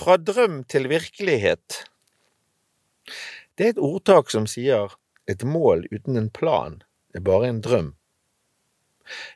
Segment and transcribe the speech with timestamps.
[0.00, 1.82] Fra drøm til virkelighet.
[3.58, 4.94] Det er et ordtak som sier
[5.28, 6.78] et mål uten en plan
[7.12, 7.90] er bare en drøm.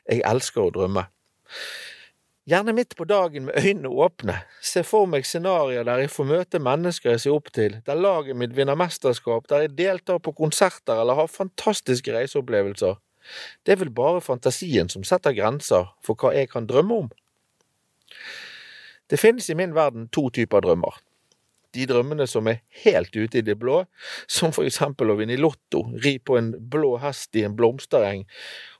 [0.09, 1.03] Jeg elsker å drømme.
[2.49, 6.61] Gjerne midt på dagen med øynene åpne, se for meg scenarioer der jeg får møte
[6.61, 11.03] mennesker jeg ser opp til, der laget mitt vinner mesterskap, der jeg deltar på konserter
[11.03, 12.97] eller har fantastiske reiseopplevelser.
[13.61, 17.13] Det er vel bare fantasien som setter grenser for hva jeg kan drømme om.
[19.09, 20.97] Det finnes i min verden to typer drømmer.
[21.75, 23.81] De drømmene som er helt ute i det blå,
[24.31, 28.23] som for eksempel å vinne i Lotto, ri på en blå hest i en blomstereng,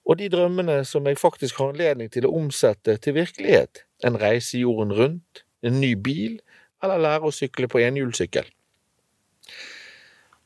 [0.06, 4.62] og de drømmene som jeg faktisk har anledning til å omsette til virkelighet, en reise
[4.62, 6.38] jorden rundt, en ny bil,
[6.84, 8.48] eller lære å sykle på enhjulssykkel.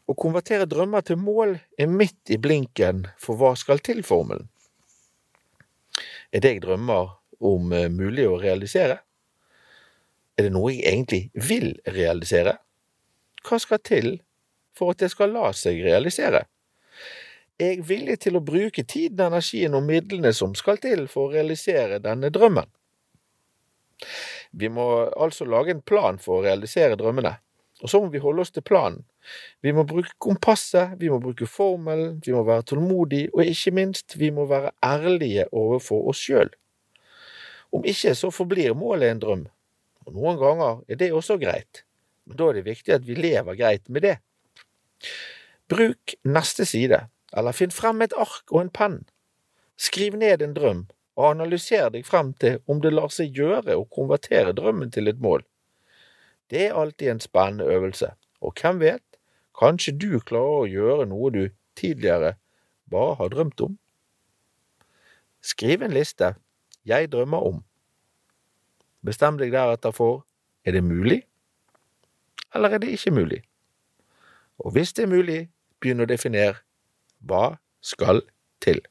[0.09, 4.47] Å konvertere drømmer til mål er midt i blinken for hva skal til-formelen.
[6.33, 7.13] Er det jeg drømmer
[7.45, 8.99] om eh, mulig å realisere?
[10.39, 12.53] Er det noe jeg egentlig vil realisere?
[13.43, 14.13] Hva skal til
[14.77, 16.45] for at det skal la seg realisere?
[17.59, 21.33] Er jeg villig til å bruke tiden, energien og midlene som skal til for å
[21.33, 22.71] realisere denne drømmen?
[24.55, 24.85] Vi må
[25.19, 27.35] altså lage en plan for å realisere drømmene,
[27.83, 29.03] og så må vi holde oss til planen.
[29.59, 34.15] Vi må bruke kompasset, vi må bruke formelen, vi må være tålmodige, og ikke minst,
[34.15, 36.55] vi må være ærlige overfor oss sjøl.
[37.75, 39.43] Om ikke så forblir målet en drøm,
[40.09, 41.83] og noen ganger er det også greit,
[42.25, 44.15] men da er det viktig at vi lever greit med det.
[45.69, 47.03] Bruk neste side,
[47.37, 49.03] eller finn frem et ark og en penn.
[49.77, 53.85] Skriv ned en drøm, og analyser deg frem til om det lar seg gjøre å
[53.93, 55.45] konvertere drømmen til et mål.
[56.49, 59.05] Det er alltid en spennende øvelse, og hvem vet,
[59.59, 61.43] kanskje du klarer å gjøre noe du
[61.77, 62.33] tidligere
[62.89, 63.77] bare har drømt om?
[65.45, 66.33] Skriv en liste
[66.87, 67.61] Jeg drømmer om.
[69.05, 70.25] Bestem deg deretter for
[70.67, 71.21] er det mulig,
[72.55, 73.41] eller er det ikke mulig?
[74.59, 75.39] Og hvis det er mulig,
[75.79, 76.59] begynn å definere
[77.23, 78.21] hva skal
[78.63, 78.81] til.